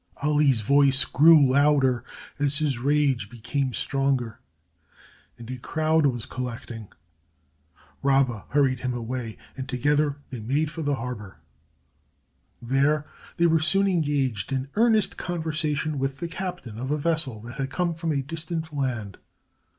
[0.23, 2.03] Ali's voice grew louder
[2.39, 4.39] as his rage became stronger
[5.37, 6.87] and a crowd was collecting.
[8.01, 11.37] Rabba hurried him away and together they made for the harbor.
[12.59, 13.05] There
[13.37, 17.69] they were soon engaged in earnest conversation with the captain of a vessel that had
[17.69, 19.19] come from a distant land.